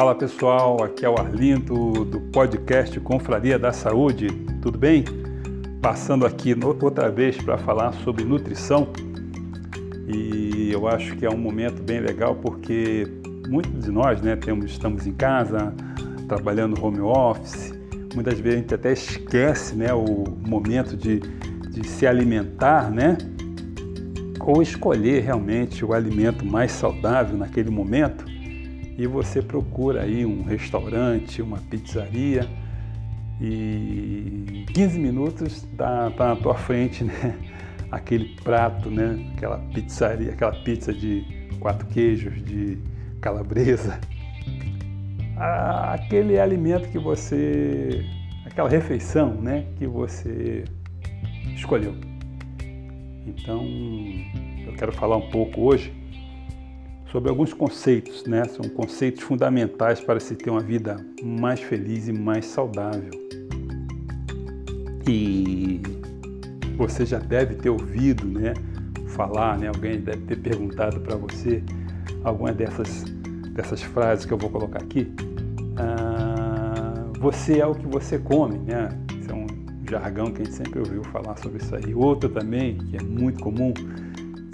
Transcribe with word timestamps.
Fala 0.00 0.14
pessoal, 0.14 0.82
aqui 0.82 1.04
é 1.04 1.10
o 1.10 1.14
Arlindo 1.14 2.06
do 2.06 2.20
podcast 2.32 2.98
Confraria 3.00 3.58
da 3.58 3.70
Saúde, 3.70 4.28
tudo 4.62 4.78
bem? 4.78 5.04
Passando 5.82 6.24
aqui 6.24 6.56
outra 6.82 7.10
vez 7.10 7.36
para 7.36 7.58
falar 7.58 7.92
sobre 8.02 8.24
nutrição 8.24 8.88
e 10.08 10.70
eu 10.72 10.88
acho 10.88 11.14
que 11.16 11.26
é 11.26 11.30
um 11.30 11.36
momento 11.36 11.82
bem 11.82 12.00
legal 12.00 12.34
porque 12.34 13.06
muitos 13.46 13.84
de 13.84 13.90
nós 13.90 14.22
né, 14.22 14.36
temos, 14.36 14.70
estamos 14.70 15.06
em 15.06 15.12
casa, 15.12 15.74
trabalhando 16.26 16.82
home 16.82 17.00
office, 17.00 17.78
muitas 18.14 18.40
vezes 18.40 18.58
a 18.58 18.62
gente 18.62 18.74
até 18.74 18.92
esquece 18.94 19.76
né, 19.76 19.92
o 19.92 20.24
momento 20.48 20.96
de, 20.96 21.18
de 21.18 21.86
se 21.86 22.06
alimentar, 22.06 22.90
né? 22.90 23.18
Ou 24.40 24.62
escolher 24.62 25.20
realmente 25.24 25.84
o 25.84 25.92
alimento 25.92 26.42
mais 26.42 26.72
saudável 26.72 27.36
naquele 27.36 27.68
momento 27.68 28.29
e 28.96 29.06
você 29.06 29.40
procura 29.40 30.02
aí 30.02 30.24
um 30.26 30.42
restaurante, 30.42 31.40
uma 31.40 31.58
pizzaria 31.58 32.48
e 33.40 34.66
15 34.74 34.98
minutos 34.98 35.64
está 35.64 36.10
tá 36.10 36.28
na 36.28 36.36
tua 36.36 36.54
frente, 36.54 37.04
né? 37.04 37.38
Aquele 37.90 38.36
prato, 38.42 38.90
né? 38.90 39.32
Aquela 39.34 39.58
pizzaria, 39.58 40.32
aquela 40.32 40.52
pizza 40.52 40.92
de 40.92 41.24
quatro 41.58 41.86
queijos, 41.88 42.44
de 42.44 42.78
calabresa, 43.20 43.98
aquele 45.36 46.38
alimento 46.38 46.88
que 46.88 46.98
você, 46.98 48.04
aquela 48.44 48.68
refeição, 48.68 49.34
né? 49.34 49.66
Que 49.76 49.86
você 49.86 50.64
escolheu. 51.54 51.94
Então, 53.26 53.64
eu 54.66 54.72
quero 54.74 54.92
falar 54.92 55.16
um 55.16 55.30
pouco 55.30 55.62
hoje 55.62 55.99
sobre 57.10 57.28
alguns 57.28 57.52
conceitos, 57.52 58.24
né? 58.24 58.44
São 58.44 58.68
conceitos 58.68 59.22
fundamentais 59.22 60.00
para 60.00 60.20
se 60.20 60.34
ter 60.34 60.50
uma 60.50 60.60
vida 60.60 60.96
mais 61.22 61.60
feliz 61.60 62.08
e 62.08 62.12
mais 62.12 62.46
saudável. 62.46 63.10
E 65.08 65.80
você 66.76 67.04
já 67.04 67.18
deve 67.18 67.56
ter 67.56 67.70
ouvido, 67.70 68.26
né? 68.26 68.54
Falar, 69.08 69.58
né? 69.58 69.68
Alguém 69.68 70.00
deve 70.00 70.24
ter 70.24 70.36
perguntado 70.36 71.00
para 71.00 71.16
você 71.16 71.62
alguma 72.22 72.52
dessas 72.52 73.04
dessas 73.52 73.82
frases 73.82 74.24
que 74.24 74.32
eu 74.32 74.38
vou 74.38 74.48
colocar 74.48 74.80
aqui. 74.80 75.12
Ah, 75.76 76.94
você 77.18 77.58
é 77.58 77.66
o 77.66 77.74
que 77.74 77.86
você 77.86 78.18
come, 78.18 78.58
né? 78.58 78.88
Isso 79.20 79.30
é 79.30 79.34
um 79.34 79.46
jargão 79.90 80.30
que 80.30 80.42
a 80.42 80.44
gente 80.44 80.56
sempre 80.56 80.78
ouviu 80.78 81.02
falar 81.04 81.36
sobre 81.38 81.60
isso 81.60 81.74
aí. 81.74 81.92
Outra 81.92 82.28
também, 82.28 82.78
que 82.78 82.96
é 82.96 83.02
muito 83.02 83.42
comum, 83.42 83.74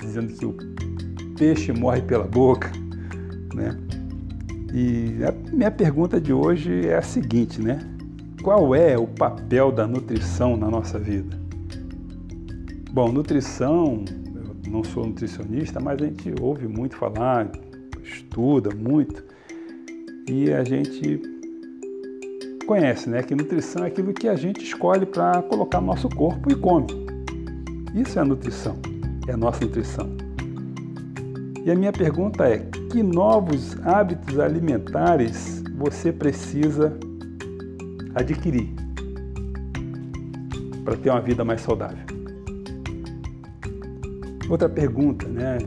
dizendo 0.01 0.33
que 0.33 0.47
o 0.47 0.76
peixe 1.37 1.73
morre 1.73 2.03
pela 2.03 2.25
boca, 2.25 2.71
né? 3.55 3.77
E 4.73 5.25
a 5.25 5.33
minha 5.55 5.71
pergunta 5.71 6.21
de 6.21 6.33
hoje 6.33 6.87
é 6.87 6.97
a 6.97 7.03
seguinte, 7.03 7.61
né? 7.61 7.79
Qual 8.43 8.75
é 8.75 8.97
o 8.97 9.07
papel 9.07 9.73
da 9.73 9.87
nutrição 9.87 10.57
na 10.57 10.71
nossa 10.71 10.99
vida? 10.99 11.39
Bom, 12.91 13.13
nutrição, 13.13 14.05
eu 14.35 14.71
não 14.71 14.83
sou 14.85 15.07
nutricionista, 15.07 15.81
mas 15.81 16.01
a 16.01 16.07
gente 16.07 16.35
ouve 16.41 16.67
muito 16.67 16.97
falar, 16.97 17.51
estuda 18.03 18.75
muito 18.75 19.25
e 20.29 20.53
a 20.53 20.65
gente 20.65 21.21
conhece, 22.67 23.09
né? 23.09 23.23
Que 23.23 23.35
nutrição 23.35 23.85
é 23.85 23.89
aquilo 23.89 24.13
que 24.13 24.29
a 24.29 24.35
gente 24.35 24.63
escolhe 24.63 25.07
para 25.07 25.43
colocar 25.43 25.81
no 25.81 25.89
nosso 25.89 26.09
corpo 26.09 26.51
e 26.51 26.55
come. 26.55 26.87
Isso 27.95 28.19
é 28.19 28.25
nutrição, 28.25 28.77
é 29.27 29.33
a 29.33 29.37
nossa 29.37 29.65
nutrição. 29.65 30.16
E 31.67 31.71
a 31.73 31.75
minha 31.75 31.91
pergunta 31.91 32.49
é: 32.49 32.59
que 32.93 33.03
novos 33.03 33.77
hábitos 33.85 34.39
alimentares 34.39 35.65
você 35.77 36.13
precisa 36.13 36.97
adquirir 38.15 38.73
para 40.85 40.97
ter 40.97 41.11
uma 41.11 41.21
vida 41.21 41.45
mais 41.45 41.61
saudável? 41.63 42.07
Outra 44.49 44.69
pergunta, 44.69 45.27
né? 45.27 45.59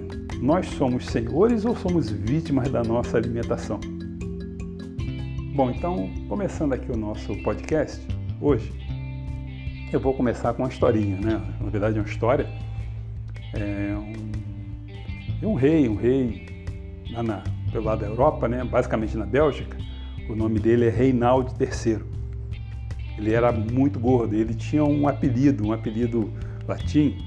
Nós 0.42 0.68
somos 0.68 1.06
senhores 1.06 1.66
ou 1.66 1.76
somos 1.76 2.10
vítimas 2.10 2.72
da 2.72 2.82
nossa 2.82 3.18
alimentação? 3.18 3.82
Bom, 5.54 5.70
então, 5.70 6.10
começando 6.30 6.72
aqui 6.72 6.90
o 6.90 6.96
nosso 6.96 7.36
podcast, 7.44 8.00
hoje, 8.40 8.72
eu 9.92 10.00
vou 10.00 10.14
começar 10.14 10.54
com 10.54 10.64
uma 10.64 10.70
historinha, 10.70 11.18
né? 11.18 11.42
Na 11.60 11.70
verdade, 11.70 11.98
é 11.98 12.02
uma 12.02 12.08
história. 12.08 12.48
É 13.54 14.09
e 15.42 15.46
um 15.46 15.54
rei, 15.54 15.88
um 15.88 15.96
rei 15.96 16.66
lá 17.12 17.24
na, 17.24 17.44
pelo 17.72 17.86
lado 17.86 18.02
da 18.02 18.08
Europa, 18.08 18.48
né, 18.48 18.64
basicamente 18.64 19.16
na 19.18 19.26
Bélgica, 19.26 19.78
o 20.30 20.36
nome 20.36 20.60
dele 20.60 20.86
é 20.86 20.90
Reinaldo 20.90 21.54
III. 21.60 22.00
Ele 23.18 23.34
era 23.34 23.52
muito 23.52 24.00
gordo, 24.00 24.36
ele 24.36 24.54
tinha 24.54 24.84
um 24.84 25.08
apelido, 25.08 25.66
um 25.66 25.74
apelido 25.74 26.32
latim, 26.68 27.18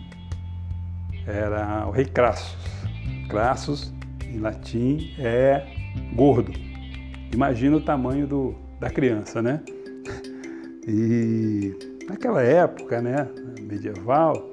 era 1.27 1.87
o 1.87 1.91
rei 1.91 2.05
Crassus. 2.05 2.57
Crassus, 3.29 3.93
em 4.27 4.39
latim, 4.39 5.15
é 5.19 5.67
gordo. 6.15 6.53
Imagina 7.33 7.77
o 7.77 7.81
tamanho 7.81 8.27
do, 8.27 8.55
da 8.81 8.91
criança, 8.91 9.41
né? 9.43 9.61
E 10.85 11.77
naquela 12.09 12.43
época, 12.43 13.01
né, 13.01 13.29
medieval, 13.61 14.51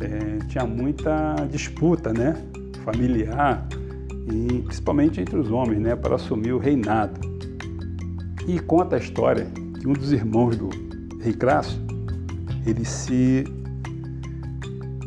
é, 0.00 0.46
tinha 0.46 0.64
muita 0.64 1.34
disputa, 1.50 2.10
né? 2.10 2.42
Familiar, 2.82 3.66
e 4.30 4.62
principalmente 4.62 5.20
entre 5.20 5.36
os 5.36 5.50
homens, 5.50 5.80
né, 5.80 5.96
para 5.96 6.16
assumir 6.16 6.52
o 6.52 6.58
reinado. 6.58 7.20
E 8.46 8.58
conta 8.60 8.96
a 8.96 8.98
história 8.98 9.46
que 9.80 9.86
um 9.86 9.92
dos 9.92 10.12
irmãos 10.12 10.56
do 10.56 10.68
rei 11.20 11.32
Crasso, 11.32 11.80
ele 12.66 12.84
se, 12.84 13.44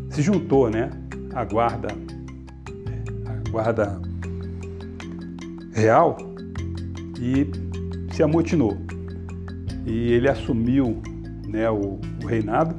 se 0.09 0.21
juntou 0.21 0.69
né, 0.69 0.89
à 1.33 1.43
guarda, 1.43 1.89
à 3.25 3.49
guarda 3.49 4.01
real 5.73 6.17
e 7.19 7.47
se 8.13 8.23
amotinou. 8.23 8.77
E 9.85 10.13
ele 10.13 10.29
assumiu 10.29 11.01
né, 11.47 11.69
o, 11.69 11.99
o 12.23 12.25
reinado. 12.25 12.75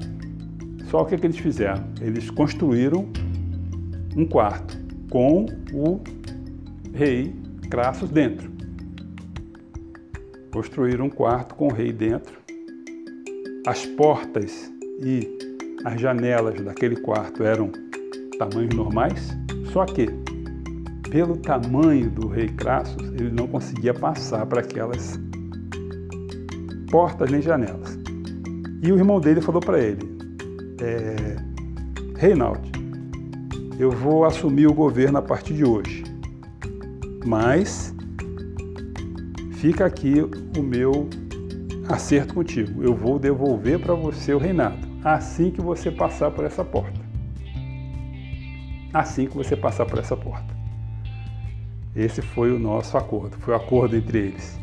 Só 0.90 1.02
o 1.02 1.06
que, 1.06 1.16
que 1.16 1.26
eles 1.26 1.38
fizeram? 1.38 1.84
Eles 2.00 2.30
construíram 2.30 3.06
um 4.16 4.24
quarto 4.24 4.85
com 5.10 5.46
o 5.72 6.00
rei 6.92 7.34
Crassus 7.70 8.10
dentro. 8.10 8.50
Construíram 10.52 11.06
um 11.06 11.10
quarto 11.10 11.54
com 11.54 11.68
o 11.68 11.72
rei 11.72 11.92
dentro. 11.92 12.38
As 13.66 13.84
portas 13.84 14.72
e 15.02 15.28
as 15.84 16.00
janelas 16.00 16.60
daquele 16.60 16.96
quarto 16.96 17.42
eram 17.42 17.70
tamanhos 18.38 18.74
normais, 18.74 19.36
só 19.72 19.84
que 19.84 20.08
pelo 21.10 21.36
tamanho 21.36 22.10
do 22.10 22.28
rei 22.28 22.48
Crassus, 22.48 23.02
ele 23.12 23.30
não 23.30 23.46
conseguia 23.46 23.94
passar 23.94 24.44
para 24.46 24.60
aquelas 24.60 25.18
portas 26.90 27.30
nem 27.30 27.40
janelas. 27.40 27.98
E 28.82 28.92
o 28.92 28.96
irmão 28.96 29.20
dele 29.20 29.40
falou 29.40 29.60
para 29.60 29.78
ele: 29.80 30.00
é, 30.80 31.36
Reinaldo, 32.18 32.75
eu 33.78 33.90
vou 33.90 34.24
assumir 34.24 34.66
o 34.66 34.74
governo 34.74 35.18
a 35.18 35.22
partir 35.22 35.54
de 35.54 35.64
hoje. 35.64 36.04
Mas 37.24 37.94
fica 39.52 39.84
aqui 39.84 40.22
o 40.56 40.62
meu 40.62 41.08
acerto 41.88 42.34
contigo. 42.34 42.82
Eu 42.82 42.94
vou 42.94 43.18
devolver 43.18 43.78
para 43.78 43.94
você 43.94 44.32
o 44.32 44.38
reinado 44.38 44.86
assim 45.04 45.50
que 45.50 45.60
você 45.60 45.90
passar 45.90 46.30
por 46.32 46.44
essa 46.44 46.64
porta. 46.64 47.00
Assim 48.92 49.26
que 49.26 49.36
você 49.36 49.56
passar 49.56 49.86
por 49.86 49.98
essa 49.98 50.16
porta. 50.16 50.56
Esse 51.94 52.20
foi 52.20 52.50
o 52.52 52.58
nosso 52.58 52.96
acordo, 52.98 53.36
foi 53.36 53.54
o 53.54 53.56
acordo 53.56 53.96
entre 53.96 54.18
eles. 54.18 54.58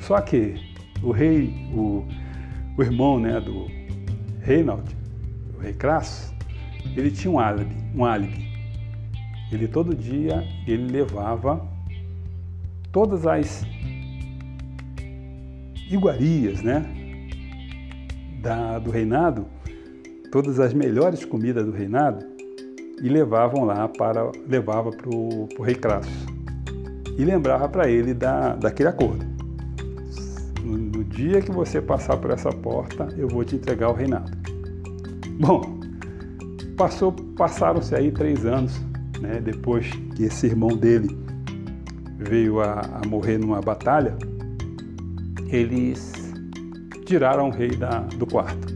Só 0.00 0.20
que 0.20 0.54
o 1.02 1.10
rei, 1.10 1.68
o, 1.74 2.06
o 2.76 2.82
irmão 2.82 3.18
né, 3.18 3.40
do 3.40 3.66
Reinald, 4.40 4.84
o 5.56 5.60
rei 5.60 5.72
Crasso, 5.72 6.34
ele 6.96 7.10
tinha 7.10 7.30
um 7.30 7.38
álibi, 7.38 7.76
um 7.94 8.04
álibi. 8.04 8.49
Ele 9.52 9.66
todo 9.66 9.94
dia 9.94 10.46
ele 10.66 10.90
levava 10.90 11.66
todas 12.92 13.26
as 13.26 13.64
iguarias, 15.90 16.62
né, 16.62 16.84
da, 18.40 18.78
do 18.78 18.90
reinado, 18.90 19.46
todas 20.30 20.60
as 20.60 20.72
melhores 20.72 21.24
comidas 21.24 21.66
do 21.66 21.72
reinado 21.72 22.24
e 23.02 23.08
levavam 23.08 23.64
lá 23.64 23.88
para 23.88 24.30
levava 24.46 24.90
para 24.90 25.08
o 25.10 25.62
rei 25.62 25.74
Crassus 25.74 26.26
e 27.18 27.24
lembrava 27.24 27.68
para 27.68 27.90
ele 27.90 28.14
da, 28.14 28.54
daquele 28.54 28.88
acordo. 28.88 29.26
No, 30.62 30.76
no 30.76 31.04
dia 31.04 31.40
que 31.40 31.50
você 31.50 31.80
passar 31.80 32.16
por 32.18 32.30
essa 32.30 32.50
porta, 32.50 33.08
eu 33.16 33.28
vou 33.28 33.44
te 33.44 33.56
entregar 33.56 33.90
o 33.90 33.92
reinado. 33.92 34.30
Bom, 35.38 35.80
passou, 36.76 37.12
passaram-se 37.12 37.94
aí 37.94 38.12
três 38.12 38.46
anos 38.46 38.80
né, 39.20 39.40
depois 39.40 39.90
que 40.16 40.24
esse 40.24 40.46
irmão 40.46 40.76
dele 40.76 41.16
veio 42.16 42.60
a, 42.60 42.80
a 42.80 43.06
morrer 43.06 43.38
numa 43.38 43.60
batalha, 43.60 44.16
eles 45.48 46.12
tiraram 47.04 47.48
o 47.48 47.50
rei 47.50 47.70
da, 47.70 48.00
do 48.00 48.26
quarto. 48.26 48.68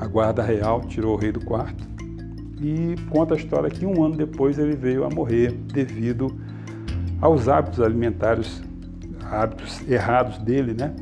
A 0.00 0.06
guarda 0.06 0.42
real 0.42 0.80
tirou 0.82 1.14
o 1.14 1.18
rei 1.18 1.30
do 1.30 1.44
quarto 1.44 1.88
e 2.60 2.94
conta 3.10 3.34
a 3.34 3.36
história 3.36 3.70
que 3.70 3.86
um 3.86 4.02
ano 4.02 4.16
depois 4.16 4.58
ele 4.58 4.74
veio 4.74 5.04
a 5.04 5.10
morrer 5.10 5.52
devido 5.52 6.34
aos 7.20 7.48
hábitos 7.48 7.80
alimentares, 7.80 8.62
hábitos 9.30 9.80
errados 9.88 10.38
dele, 10.38 10.74
né? 10.74 10.94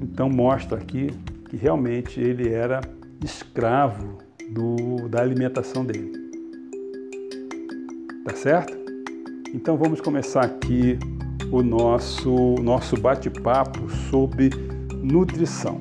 Então 0.00 0.28
mostra 0.28 0.78
aqui 0.78 1.10
que 1.48 1.56
realmente 1.56 2.20
ele 2.20 2.52
era 2.52 2.80
escravo 3.24 4.18
do, 4.50 5.08
da 5.08 5.20
alimentação 5.20 5.84
dele. 5.84 6.17
Tá 8.28 8.36
certo? 8.36 8.76
Então 9.54 9.78
vamos 9.78 10.02
começar 10.02 10.44
aqui 10.44 10.98
o 11.50 11.62
nosso, 11.62 12.56
nosso 12.60 12.94
bate-papo 12.94 13.88
sobre 14.10 14.50
nutrição. 15.02 15.80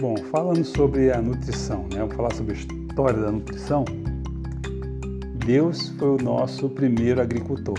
Bom, 0.00 0.16
falando 0.30 0.64
sobre 0.64 1.10
a 1.10 1.20
nutrição, 1.20 1.82
né? 1.92 1.98
Vamos 1.98 2.14
falar 2.14 2.32
sobre 2.34 2.52
a 2.52 2.56
história 2.56 3.20
da 3.20 3.32
nutrição. 3.32 3.84
Deus 5.44 5.88
foi 5.98 6.10
o 6.10 6.22
nosso 6.22 6.68
primeiro 6.68 7.20
agricultor. 7.20 7.78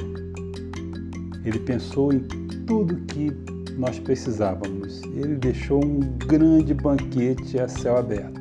Ele 1.45 1.59
pensou 1.59 2.11
em 2.11 2.19
tudo 2.67 2.97
que 3.05 3.31
nós 3.79 3.97
precisávamos. 3.97 5.01
Ele 5.03 5.35
deixou 5.37 5.83
um 5.83 6.01
grande 6.27 6.73
banquete 6.73 7.57
a 7.57 7.67
céu 7.67 7.97
aberto 7.97 8.37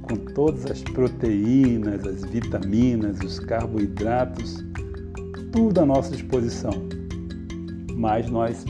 com 0.00 0.16
todas 0.32 0.64
as 0.66 0.82
proteínas, 0.82 2.06
as 2.06 2.24
vitaminas, 2.24 3.18
os 3.20 3.38
carboidratos, 3.38 4.64
tudo 5.52 5.80
à 5.80 5.84
nossa 5.84 6.12
disposição. 6.12 6.72
Mas 7.94 8.30
nós 8.30 8.64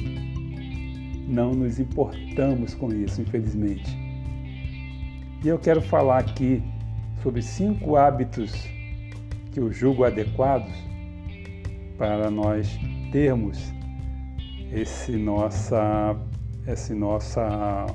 não 1.29 1.53
nos 1.53 1.79
importamos 1.79 2.75
com 2.75 2.93
isso, 2.93 3.21
infelizmente. 3.21 3.97
E 5.44 5.49
eu 5.49 5.59
quero 5.59 5.81
falar 5.81 6.19
aqui 6.19 6.62
sobre 7.23 7.43
cinco 7.43 7.97
hábitos 7.97 8.53
que 9.53 9.61
eu 9.61 9.71
julgo 9.73 10.05
adequados 10.05 10.73
para 11.97 12.31
nós 12.31 12.69
termos 13.12 13.75
esse 14.72 15.12
nossa, 15.12 16.16
esse 16.66 16.94
nossa 16.94 17.86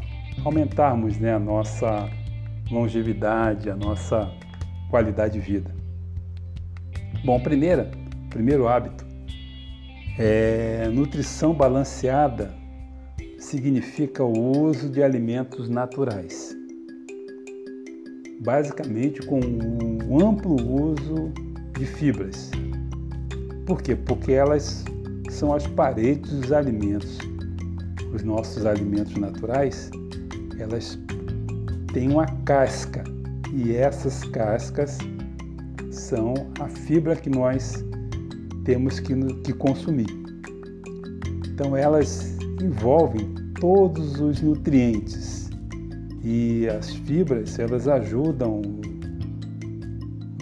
aumentarmos 0.44 1.18
né, 1.18 1.34
a 1.34 1.40
nossa 1.40 2.10
longevidade, 2.70 3.70
a 3.70 3.76
nossa 3.76 4.32
qualidade 4.90 5.34
de 5.34 5.40
vida. 5.40 5.74
Bom, 7.24 7.40
primeira, 7.40 7.92
primeiro 8.30 8.68
hábito 8.68 9.06
é 10.18 10.88
nutrição 10.90 11.54
balanceada 11.54 12.54
significa 13.38 14.24
o 14.24 14.62
uso 14.66 14.90
de 14.90 15.04
alimentos 15.04 15.70
naturais. 15.70 16.56
Basicamente 18.42 19.22
com 19.26 19.40
um 19.40 20.20
amplo 20.20 20.56
uso 20.56 21.32
de 21.78 21.86
fibras. 21.86 22.52
Por 23.66 23.82
quê? 23.82 23.96
Porque 23.96 24.32
elas 24.32 24.84
são 25.32 25.54
as 25.54 25.66
paredes 25.66 26.32
dos 26.32 26.52
alimentos. 26.52 27.18
Os 28.14 28.24
nossos 28.24 28.66
alimentos 28.66 29.16
naturais, 29.16 29.90
elas 30.60 31.00
tem 31.94 32.10
uma 32.10 32.26
casca 32.46 33.04
e 33.54 33.76
essas 33.76 34.24
cascas 34.26 34.98
são 35.90 36.34
a 36.60 36.68
fibra 36.68 37.16
que 37.16 37.30
nós 37.30 37.84
temos 38.66 39.00
que, 39.00 39.16
que 39.44 39.54
consumir. 39.54 40.08
Então 41.48 41.76
elas 41.76 42.38
envolvem 42.62 43.34
todos 43.60 44.20
os 44.20 44.42
nutrientes 44.42 45.50
e 46.24 46.68
as 46.68 46.92
fibras 46.92 47.58
elas 47.58 47.88
ajudam 47.88 48.62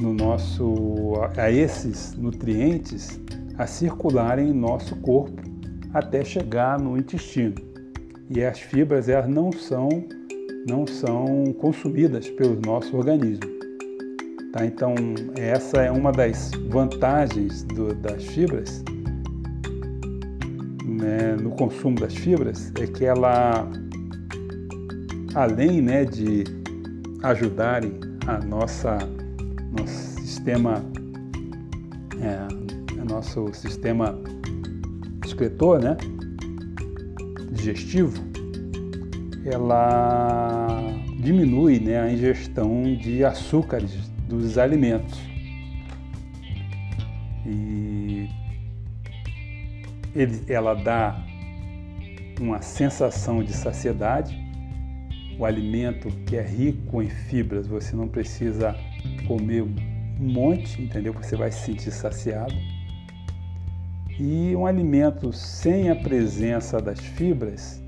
no 0.01 0.13
nosso 0.13 1.13
a 1.37 1.51
esses 1.51 2.15
nutrientes 2.15 3.19
a 3.59 3.67
circularem 3.67 4.49
em 4.49 4.53
nosso 4.53 4.95
corpo 4.95 5.39
até 5.93 6.23
chegar 6.23 6.79
no 6.79 6.97
intestino. 6.97 7.55
E 8.31 8.43
as 8.43 8.59
fibras 8.59 9.07
elas 9.07 9.29
não 9.29 9.51
são 9.51 9.89
não 10.67 10.87
são 10.87 11.53
consumidas 11.59 12.27
pelo 12.29 12.59
nosso 12.65 12.95
organismo. 12.97 13.47
Tá? 14.51 14.65
Então, 14.65 14.93
essa 15.37 15.81
é 15.83 15.91
uma 15.91 16.11
das 16.11 16.51
vantagens 16.69 17.63
do, 17.63 17.93
das 17.95 18.25
fibras 18.25 18.83
né, 20.99 21.35
no 21.41 21.51
consumo 21.51 21.95
das 21.99 22.13
fibras, 22.13 22.71
é 22.79 22.85
que 22.85 23.05
ela, 23.05 23.67
além 25.33 25.81
né, 25.81 26.03
de 26.03 26.43
ajudarem 27.23 27.99
a 28.27 28.37
nossa 28.39 28.97
nosso 29.77 30.21
sistema 30.21 30.83
é, 32.21 32.68
nosso 33.09 33.51
sistema 33.53 34.17
excretor, 35.25 35.81
né, 35.81 35.97
digestivo, 37.51 38.23
ela 39.45 40.79
diminui 41.19 41.79
né, 41.79 41.99
a 41.99 42.11
ingestão 42.11 42.83
de 42.95 43.25
açúcares 43.25 44.09
dos 44.27 44.57
alimentos. 44.57 45.19
E 47.45 48.29
ele, 50.15 50.41
ela 50.47 50.75
dá 50.75 51.21
uma 52.39 52.61
sensação 52.61 53.43
de 53.43 53.53
saciedade. 53.53 54.37
O 55.37 55.45
alimento 55.45 56.09
que 56.25 56.35
é 56.35 56.41
rico 56.41 57.01
em 57.01 57.09
fibras, 57.09 57.65
você 57.65 57.95
não 57.95 58.07
precisa 58.07 58.75
comer 59.25 59.63
um 59.63 59.73
monte, 60.19 60.81
entendeu? 60.81 61.13
Você 61.13 61.35
vai 61.35 61.51
se 61.51 61.65
sentir 61.65 61.91
saciado. 61.91 62.53
E 64.19 64.53
um 64.53 64.65
alimento 64.65 65.31
sem 65.31 65.89
a 65.89 65.95
presença 65.95 66.81
das 66.81 66.99
fibras, 66.99 67.81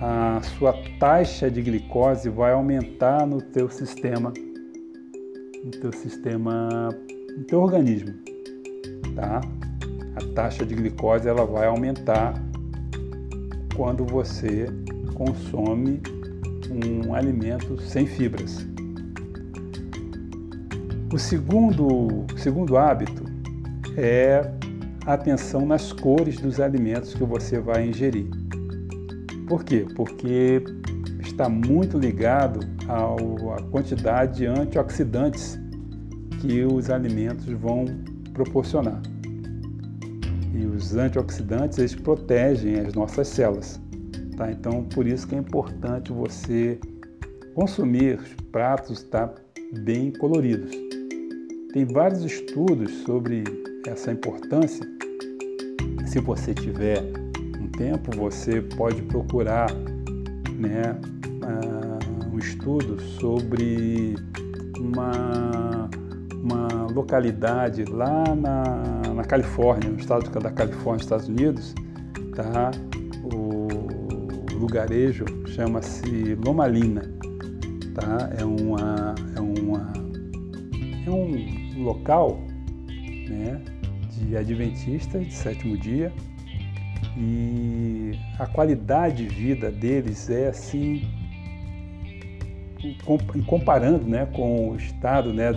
a 0.00 0.40
sua 0.58 0.74
taxa 0.98 1.48
de 1.48 1.62
glicose 1.62 2.28
vai 2.28 2.52
aumentar 2.52 3.24
no 3.24 3.40
teu 3.40 3.70
sistema, 3.70 4.32
no 5.64 5.70
teu 5.70 5.92
sistema, 5.92 6.88
no 7.38 7.44
teu 7.44 7.60
organismo, 7.60 8.12
tá? 9.14 9.40
A 10.16 10.34
taxa 10.34 10.66
de 10.66 10.74
glicose 10.74 11.28
ela 11.28 11.46
vai 11.46 11.68
aumentar 11.68 12.34
quando 13.76 14.04
você 14.04 14.66
consome 15.14 16.00
um 17.06 17.14
alimento 17.14 17.80
sem 17.80 18.04
fibras. 18.04 18.66
O 21.12 21.18
segundo, 21.20 22.26
segundo 22.36 22.76
hábito 22.76 23.22
é 23.96 24.63
atenção 25.06 25.66
nas 25.66 25.92
cores 25.92 26.38
dos 26.38 26.60
alimentos 26.60 27.14
que 27.14 27.24
você 27.24 27.58
vai 27.58 27.88
ingerir. 27.88 28.26
Por 29.46 29.62
quê? 29.62 29.86
Porque 29.94 30.64
está 31.20 31.48
muito 31.48 31.98
ligado 31.98 32.60
à 32.88 33.62
quantidade 33.70 34.38
de 34.38 34.46
antioxidantes 34.46 35.58
que 36.40 36.64
os 36.64 36.88
alimentos 36.90 37.46
vão 37.46 37.84
proporcionar. 38.32 39.00
E 40.54 40.64
os 40.64 40.94
antioxidantes 40.96 41.78
eles 41.78 41.94
protegem 41.94 42.80
as 42.80 42.94
nossas 42.94 43.28
células. 43.28 43.80
Tá? 44.36 44.50
Então, 44.50 44.84
por 44.84 45.06
isso 45.06 45.26
que 45.26 45.34
é 45.34 45.38
importante 45.38 46.12
você 46.12 46.78
consumir 47.54 48.18
pratos 48.50 49.02
tá, 49.02 49.32
bem 49.80 50.12
coloridos. 50.12 50.70
Tem 51.72 51.84
vários 51.84 52.24
estudos 52.24 52.90
sobre 53.04 53.44
essa 53.86 54.10
importância. 54.10 54.86
Se 56.06 56.20
você 56.20 56.54
tiver 56.54 57.02
tempo 57.76 58.16
você 58.16 58.60
pode 58.60 59.02
procurar 59.02 59.72
né, 60.52 60.98
uh, 61.42 62.34
um 62.34 62.38
estudo 62.38 63.00
sobre 63.00 64.14
uma, 64.78 65.90
uma 66.42 66.86
localidade 66.92 67.84
lá 67.84 68.24
na, 68.34 69.12
na 69.14 69.24
Califórnia, 69.24 69.90
no 69.90 69.98
estado 69.98 70.30
da 70.40 70.50
Califórnia, 70.50 71.02
Estados 71.02 71.28
Unidos, 71.28 71.74
tá? 72.34 72.70
o 73.24 73.68
lugarejo 74.56 75.24
chama-se 75.46 76.34
Lomalina. 76.44 77.02
Tá? 77.94 78.30
É, 78.38 78.44
uma, 78.44 79.14
é, 79.36 79.40
uma, 79.40 79.92
é 81.06 81.10
um 81.10 81.84
local 81.84 82.40
né, 83.28 83.62
de 84.14 84.36
adventistas 84.36 85.26
de 85.26 85.32
sétimo 85.32 85.76
dia 85.76 86.12
e 87.16 88.18
a 88.38 88.46
qualidade 88.46 89.26
de 89.26 89.34
vida 89.34 89.70
deles 89.70 90.28
é 90.30 90.48
assim 90.48 91.02
comparando 93.46 94.04
né, 94.06 94.26
com 94.26 94.70
o 94.70 94.76
estado 94.76 95.32
né, 95.32 95.52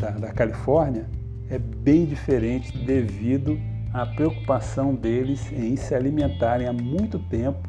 da, 0.00 0.10
da 0.10 0.32
Califórnia, 0.32 1.06
é 1.48 1.58
bem 1.58 2.04
diferente 2.04 2.76
devido 2.76 3.58
à 3.92 4.06
preocupação 4.06 4.94
deles 4.94 5.52
em 5.52 5.76
se 5.76 5.94
alimentarem 5.94 6.66
há 6.66 6.72
muito 6.72 7.18
tempo, 7.18 7.68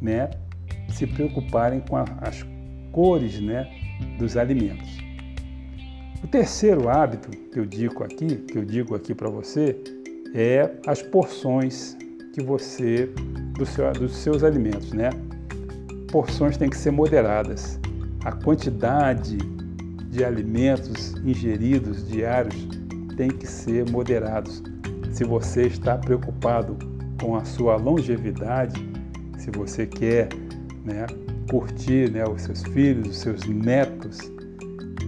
né, 0.00 0.28
se 0.88 1.06
preocuparem 1.06 1.80
com 1.80 1.96
a, 1.96 2.04
as 2.20 2.44
cores 2.92 3.40
né, 3.40 3.68
dos 4.18 4.36
alimentos. 4.36 5.07
O 6.22 6.26
terceiro 6.26 6.88
hábito 6.88 7.30
que 7.30 7.60
eu 7.60 7.64
digo 7.64 8.02
aqui, 8.02 8.36
que 8.36 8.58
eu 8.58 8.64
digo 8.64 8.96
aqui 8.96 9.14
para 9.14 9.28
você, 9.30 9.76
é 10.34 10.68
as 10.84 11.00
porções 11.00 11.96
que 12.34 12.42
você 12.42 13.08
do 13.56 13.64
seu, 13.64 13.92
dos 13.92 14.16
seus 14.16 14.42
alimentos, 14.42 14.92
né? 14.92 15.10
Porções 16.10 16.56
têm 16.56 16.68
que 16.68 16.76
ser 16.76 16.90
moderadas. 16.90 17.78
A 18.24 18.32
quantidade 18.32 19.38
de 20.10 20.24
alimentos 20.24 21.14
ingeridos 21.24 22.08
diários 22.08 22.68
tem 23.16 23.28
que 23.28 23.46
ser 23.46 23.88
moderados. 23.88 24.60
Se 25.12 25.22
você 25.22 25.68
está 25.68 25.96
preocupado 25.96 26.76
com 27.20 27.36
a 27.36 27.44
sua 27.44 27.76
longevidade, 27.76 28.74
se 29.38 29.52
você 29.52 29.86
quer 29.86 30.28
né, 30.84 31.06
curtir 31.48 32.10
né, 32.10 32.24
os 32.24 32.42
seus 32.42 32.62
filhos, 32.64 33.08
os 33.08 33.18
seus 33.18 33.46
netos, 33.46 34.18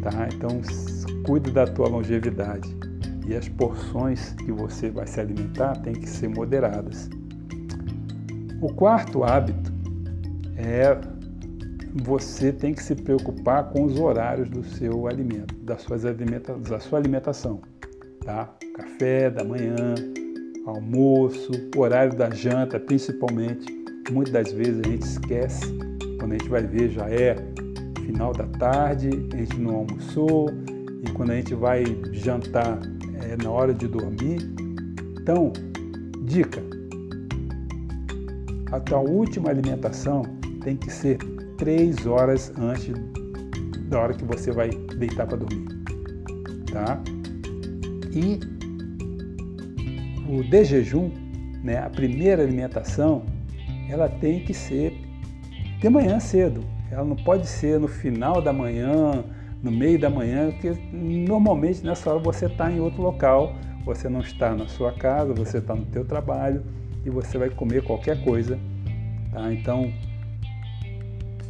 tá? 0.02 0.28
Então 0.32 0.60
cuide 1.24 1.50
da 1.50 1.66
tua 1.66 1.88
longevidade 1.88 2.68
e 3.26 3.34
as 3.34 3.48
porções 3.48 4.32
que 4.34 4.50
você 4.50 4.90
vai 4.90 5.06
se 5.06 5.20
alimentar 5.20 5.76
têm 5.82 5.94
que 5.94 6.08
ser 6.08 6.28
moderadas. 6.28 7.08
O 8.60 8.72
quarto 8.72 9.24
hábito 9.24 9.72
é 10.56 10.98
você 12.02 12.52
tem 12.52 12.74
que 12.74 12.82
se 12.82 12.94
preocupar 12.94 13.70
com 13.70 13.84
os 13.84 13.98
horários 13.98 14.48
do 14.48 14.62
seu 14.62 15.06
alimento, 15.06 15.54
da, 15.56 15.76
suas 15.76 16.04
alimenta 16.04 16.54
da 16.54 16.78
sua 16.78 16.98
alimentação, 16.98 17.60
tá? 18.24 18.52
Café 18.74 19.30
da 19.30 19.42
manhã, 19.42 19.94
almoço, 20.66 21.50
horário 21.76 22.16
da 22.16 22.30
janta, 22.30 22.78
principalmente. 22.78 23.66
Muitas 24.10 24.32
das 24.32 24.52
vezes 24.52 24.80
a 24.84 24.88
gente 24.88 25.02
esquece, 25.02 25.66
quando 26.18 26.32
a 26.32 26.38
gente 26.38 26.48
vai 26.48 26.62
ver 26.62 26.90
já 26.90 27.08
é 27.08 27.36
final 28.06 28.32
da 28.32 28.46
tarde, 28.46 29.08
a 29.32 29.36
gente 29.36 29.58
não 29.58 29.76
almoçou 29.76 30.48
e 31.02 31.11
quando 31.12 31.30
a 31.30 31.37
gente 31.37 31.54
vai 31.54 31.85
jantar 32.12 32.78
é 33.23 33.37
na 33.42 33.50
hora 33.50 33.73
de 33.73 33.87
dormir. 33.87 34.38
Então, 35.21 35.52
dica: 36.25 36.62
a 38.73 38.80
tua 38.80 38.99
última 38.99 39.50
alimentação 39.50 40.23
tem 40.62 40.76
que 40.76 40.90
ser 40.90 41.19
três 41.57 42.07
horas 42.07 42.52
antes 42.59 42.95
da 43.88 44.00
hora 44.00 44.14
que 44.14 44.25
você 44.25 44.52
vai 44.52 44.71
deitar 44.71 45.26
para 45.26 45.37
dormir, 45.37 45.66
tá? 46.73 47.02
E 48.12 48.38
o 50.28 50.42
de 50.45 50.64
jejum, 50.64 51.11
né, 51.62 51.78
a 51.78 51.90
primeira 51.90 52.42
alimentação, 52.42 53.25
ela 53.88 54.09
tem 54.09 54.45
que 54.45 54.54
ser 54.54 54.97
de 55.80 55.88
manhã 55.88 56.21
cedo. 56.21 56.62
Ela 56.90 57.04
não 57.04 57.16
pode 57.16 57.47
ser 57.47 57.78
no 57.78 57.88
final 57.88 58.40
da 58.40 58.52
manhã, 58.52 59.25
no 59.62 59.70
meio 59.70 59.98
da 59.98 60.08
manhã, 60.08 60.50
porque 60.50 60.74
normalmente 60.92 61.84
nessa 61.84 62.10
hora 62.10 62.18
você 62.18 62.46
está 62.46 62.70
em 62.70 62.80
outro 62.80 63.02
local, 63.02 63.54
você 63.84 64.08
não 64.08 64.20
está 64.20 64.54
na 64.54 64.66
sua 64.68 64.92
casa, 64.92 65.34
você 65.34 65.58
está 65.58 65.74
no 65.74 65.84
teu 65.86 66.04
trabalho 66.04 66.62
e 67.04 67.10
você 67.10 67.38
vai 67.38 67.50
comer 67.50 67.82
qualquer 67.82 68.22
coisa, 68.24 68.58
tá? 69.32 69.52
Então, 69.52 69.92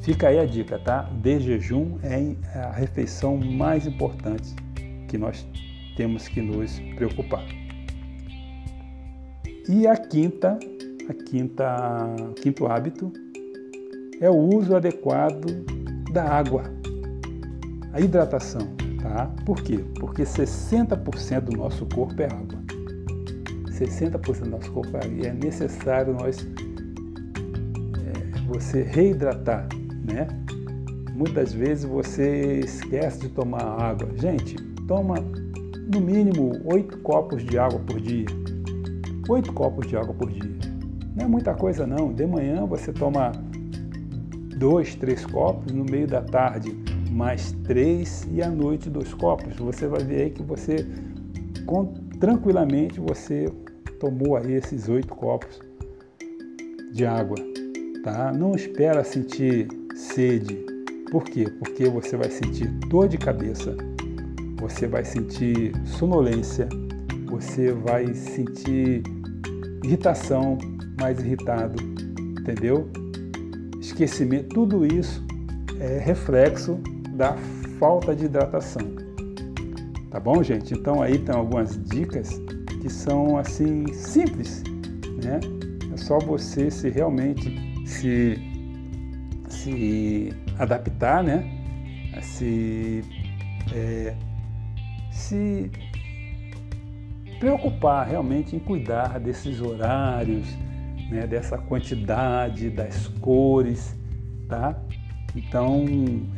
fica 0.00 0.28
aí 0.28 0.38
a 0.38 0.44
dica, 0.44 0.78
tá? 0.78 1.02
De 1.02 1.40
jejum 1.40 1.98
é 2.02 2.34
a 2.58 2.72
refeição 2.72 3.36
mais 3.36 3.86
importante 3.86 4.54
que 5.08 5.18
nós 5.18 5.46
temos 5.96 6.28
que 6.28 6.40
nos 6.40 6.78
preocupar. 6.96 7.44
E 9.68 9.86
a 9.86 9.96
quinta, 9.96 10.58
a 11.08 11.14
quinta, 11.14 12.14
quinto 12.42 12.66
hábito 12.66 13.12
é 14.20 14.28
o 14.28 14.36
uso 14.36 14.74
adequado 14.74 15.64
da 16.12 16.24
água. 16.24 16.79
A 17.92 18.00
hidratação, 18.00 18.68
tá? 19.02 19.26
Por 19.44 19.62
quê? 19.62 19.84
Porque 19.98 20.22
60% 20.22 21.40
do 21.40 21.56
nosso 21.56 21.84
corpo 21.86 22.22
é 22.22 22.26
água. 22.26 22.60
60% 23.68 24.40
do 24.44 24.50
nosso 24.50 24.70
corpo 24.70 24.90
e 25.10 25.26
é 25.26 25.32
necessário 25.32 26.12
nós 26.14 26.46
é, 27.98 28.40
você 28.46 28.82
reidratar, 28.82 29.66
né? 30.04 30.28
Muitas 31.14 31.52
vezes 31.52 31.84
você 31.84 32.60
esquece 32.60 33.20
de 33.20 33.28
tomar 33.30 33.62
água. 33.62 34.08
Gente, 34.16 34.56
toma 34.86 35.16
no 35.92 36.00
mínimo 36.00 36.60
8 36.64 36.98
copos 36.98 37.44
de 37.44 37.58
água 37.58 37.80
por 37.80 38.00
dia. 38.00 38.26
8 39.28 39.52
copos 39.52 39.86
de 39.86 39.96
água 39.96 40.14
por 40.14 40.30
dia. 40.30 40.50
Não 41.16 41.24
é 41.24 41.28
muita 41.28 41.54
coisa 41.54 41.86
não. 41.86 42.12
De 42.12 42.26
manhã 42.26 42.64
você 42.66 42.92
toma 42.92 43.32
dois, 44.56 44.94
três 44.94 45.24
copos, 45.26 45.72
no 45.72 45.84
meio 45.84 46.06
da 46.06 46.22
tarde 46.22 46.89
mais 47.10 47.52
três 47.64 48.26
e 48.30 48.40
à 48.42 48.48
noite 48.48 48.88
dois 48.88 49.12
copos. 49.12 49.56
Você 49.56 49.86
vai 49.86 50.02
ver 50.02 50.22
aí 50.22 50.30
que 50.30 50.42
você 50.42 50.86
tranquilamente 52.18 53.00
você 53.00 53.50
tomou 53.98 54.36
aí 54.36 54.52
esses 54.52 54.88
oito 54.88 55.14
copos 55.14 55.60
de 56.92 57.04
água, 57.06 57.36
tá? 58.02 58.32
Não 58.32 58.54
espera 58.54 59.04
sentir 59.04 59.68
sede. 59.94 60.64
Por 61.10 61.24
quê? 61.24 61.44
Porque 61.58 61.88
você 61.88 62.16
vai 62.16 62.30
sentir 62.30 62.68
dor 62.88 63.08
de 63.08 63.18
cabeça, 63.18 63.76
você 64.58 64.86
vai 64.86 65.04
sentir 65.04 65.72
sonolência, 65.84 66.68
você 67.26 67.72
vai 67.72 68.12
sentir 68.14 69.02
irritação, 69.84 70.58
mais 71.00 71.18
irritado, 71.20 71.82
entendeu? 72.38 72.88
Esquecimento, 73.80 74.48
tudo 74.50 74.86
isso 74.86 75.24
é 75.78 75.98
reflexo 75.98 76.78
da 77.20 77.36
falta 77.78 78.16
de 78.16 78.24
hidratação. 78.24 78.80
Tá 80.10 80.18
bom, 80.18 80.42
gente? 80.42 80.72
Então 80.72 81.02
aí 81.02 81.18
tem 81.18 81.34
algumas 81.34 81.78
dicas 81.84 82.30
que 82.80 82.88
são 82.88 83.36
assim 83.36 83.86
simples, 83.92 84.64
né? 85.22 85.38
É 85.92 85.96
só 85.98 86.18
você 86.18 86.70
se 86.70 86.88
realmente 86.88 87.84
se 87.86 88.38
se 89.50 90.32
adaptar, 90.58 91.22
né? 91.22 91.44
Se 92.22 93.04
é, 93.74 94.16
se 95.12 95.70
preocupar 97.38 98.08
realmente 98.08 98.56
em 98.56 98.58
cuidar 98.58 99.20
desses 99.20 99.60
horários, 99.60 100.48
né? 101.10 101.26
Dessa 101.26 101.58
quantidade, 101.58 102.70
das 102.70 103.08
cores, 103.20 103.94
tá? 104.48 104.82
Então, 105.34 105.84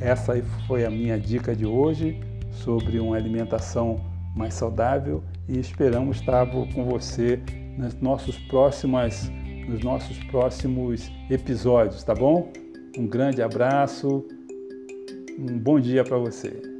essa 0.00 0.34
foi 0.66 0.84
a 0.84 0.90
minha 0.90 1.18
dica 1.18 1.54
de 1.54 1.64
hoje 1.64 2.20
sobre 2.50 2.98
uma 2.98 3.16
alimentação 3.16 4.00
mais 4.36 4.54
saudável 4.54 5.22
e 5.48 5.58
esperamos 5.58 6.18
estar 6.18 6.46
com 6.46 6.84
você 6.84 7.40
nos 7.76 7.94
nossos 8.00 8.38
próximos, 8.38 9.30
nos 9.66 9.82
nossos 9.82 10.18
próximos 10.24 11.10
episódios, 11.30 12.02
tá 12.02 12.14
bom? 12.14 12.50
Um 12.98 13.06
grande 13.06 13.42
abraço, 13.42 14.26
um 15.38 15.58
bom 15.58 15.80
dia 15.80 16.04
para 16.04 16.18
você. 16.18 16.71